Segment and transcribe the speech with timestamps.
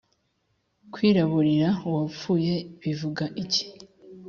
[0.93, 3.63] Kwiraburira uwapfuye bivuga iki?